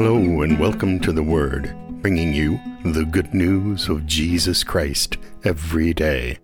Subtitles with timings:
[0.00, 5.92] Hello, and welcome to The Word, bringing you the good news of Jesus Christ every
[5.92, 6.38] day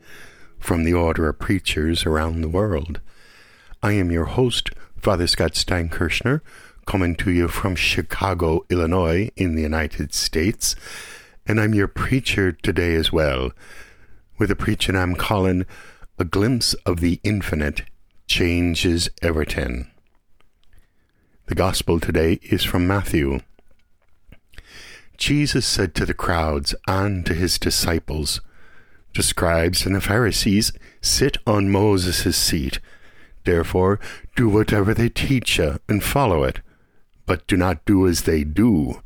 [0.58, 3.00] from the Order of Preachers around the world.
[3.80, 6.40] I am your host, Father Scott Steinkirchner,
[6.84, 10.74] coming to you from Chicago, Illinois, in the United States,
[11.46, 13.52] and I'm your preacher today as well,
[14.36, 15.64] with a preaching I'm calling
[16.18, 17.82] A Glimpse of the Infinite
[18.26, 19.92] Changes Everything.
[21.46, 23.40] The Gospel today is from Matthew.
[25.18, 28.40] Jesus said to the crowds and to his disciples,
[29.14, 30.72] The scribes and the Pharisees
[31.02, 32.80] sit on Moses' seat.
[33.44, 34.00] Therefore,
[34.34, 36.60] do whatever they teach you and follow it,
[37.26, 39.02] but do not do as they do,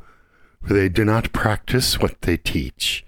[0.63, 3.05] for they do not practice what they teach.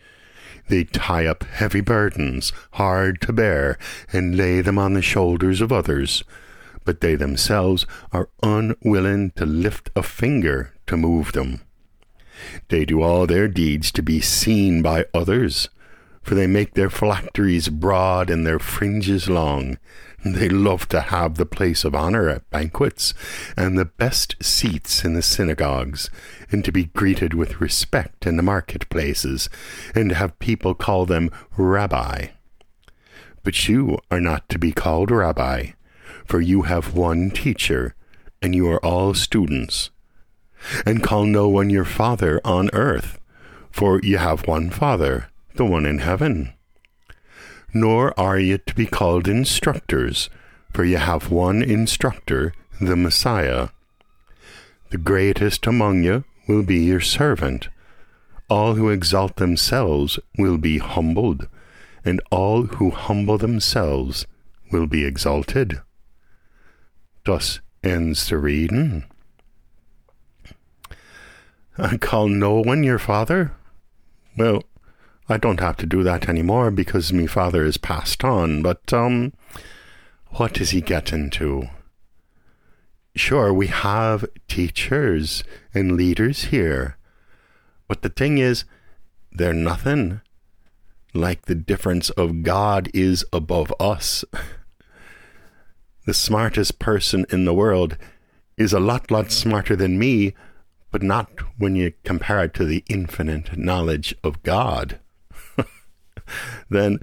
[0.69, 3.79] They tie up heavy burdens, hard to bear,
[4.13, 6.25] and lay them on the shoulders of others
[6.85, 11.61] but they themselves are unwilling to lift a finger to move them.
[12.69, 15.69] They do all their deeds to be seen by others,
[16.23, 19.79] for they make their phylacteries broad and their fringes long.
[20.25, 23.15] They love to have the place of honor at banquets,
[23.57, 26.11] and the best seats in the synagogues,
[26.51, 29.49] and to be greeted with respect in the marketplaces,
[29.95, 32.29] and to have people call them Rabbi.
[33.43, 35.73] But you are not to be called Rabbi
[36.27, 37.95] for you have one teacher,
[38.43, 39.91] and you are all students.
[40.85, 43.19] And call no one your father on earth,
[43.71, 46.53] for you have one Father, the one in heaven.
[47.73, 50.29] Nor are ye to be called instructors,
[50.73, 53.69] for ye have one instructor, the Messiah.
[54.91, 57.69] The greatest among you will be your servant.
[58.49, 61.49] All who exalt themselves will be humbled,
[62.05, 64.27] and all who humble themselves
[64.73, 65.81] will be exalted.
[67.25, 69.05] Thus ends the reading.
[71.79, 73.53] I call no one your father?
[74.37, 74.63] Well,
[75.29, 79.33] I don't have to do that anymore because me father is passed on, but, um,
[80.29, 81.69] what is he getting to?
[83.15, 85.43] Sure, we have teachers
[85.75, 86.97] and leaders here,
[87.89, 88.65] but the thing is,
[89.33, 90.21] they're nothing
[91.13, 94.25] like the difference of God is above us.
[96.11, 97.97] the smartest person in the world
[98.57, 100.35] is a lot, lot smarter than me,
[100.91, 104.99] but not when you compare it to the infinite knowledge of God.
[106.69, 106.99] then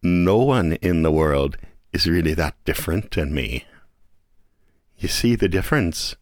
[0.00, 1.56] no one in the world
[1.92, 3.64] is really that different than me.
[4.96, 6.14] You see the difference?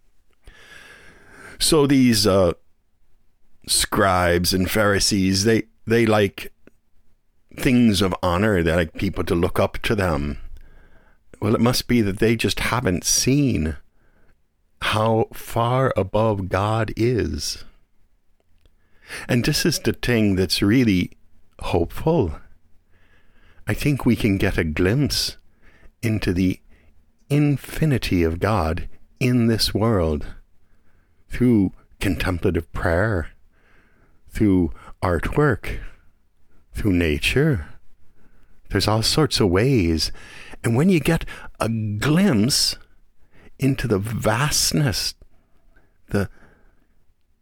[1.58, 2.54] So these uh,
[3.66, 6.54] scribes and Pharisees, they, they like
[7.58, 8.62] things of honor.
[8.62, 10.38] They like people to look up to them.
[11.40, 13.76] Well, it must be that they just haven't seen
[14.82, 17.64] how far above God is.
[19.28, 21.12] And this is the thing that's really
[21.60, 22.32] hopeful.
[23.66, 25.36] I think we can get a glimpse
[26.02, 26.60] into the
[27.28, 30.26] infinity of God in this world
[31.28, 33.30] through contemplative prayer,
[34.28, 35.78] through artwork,
[36.74, 37.66] through nature.
[38.70, 40.10] There's all sorts of ways
[40.62, 41.24] and when you get
[41.58, 42.76] a glimpse
[43.58, 45.14] into the vastness,
[46.08, 46.28] the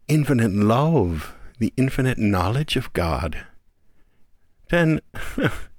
[0.07, 3.45] infinite love, the infinite knowledge of God,
[4.69, 5.01] then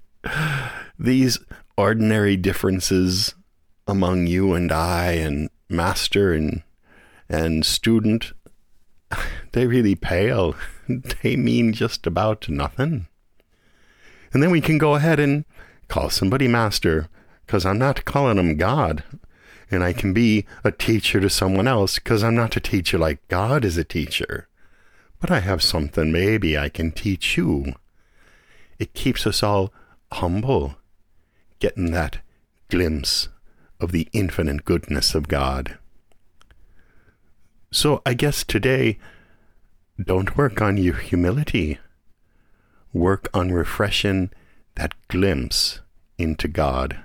[0.98, 1.38] these
[1.76, 3.34] ordinary differences
[3.86, 6.62] among you and I and master and
[7.28, 8.32] and student
[9.52, 10.54] they really pale.
[11.22, 13.06] They mean just about nothing.
[14.32, 15.44] And then we can go ahead and
[15.88, 17.08] call somebody master
[17.46, 19.02] because I'm not calling him God.
[19.70, 23.26] And I can be a teacher to someone else because I'm not a teacher like
[23.28, 24.48] God is a teacher.
[25.20, 27.74] But I have something maybe I can teach you.
[28.78, 29.72] It keeps us all
[30.12, 30.76] humble,
[31.58, 32.18] getting that
[32.68, 33.28] glimpse
[33.80, 35.78] of the infinite goodness of God.
[37.70, 38.98] So I guess today,
[40.02, 41.78] don't work on your humility.
[42.92, 44.30] Work on refreshing
[44.74, 45.80] that glimpse
[46.18, 46.98] into God.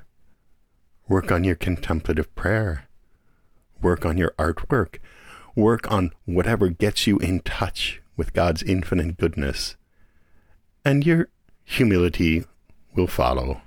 [1.07, 2.87] Work on your contemplative prayer.
[3.81, 4.97] Work on your artwork.
[5.55, 9.75] Work on whatever gets you in touch with God's infinite goodness.
[10.83, 11.29] And your
[11.63, 12.45] humility
[12.95, 13.61] will follow.